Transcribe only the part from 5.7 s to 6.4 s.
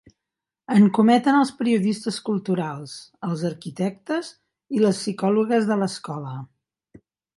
de l'escola.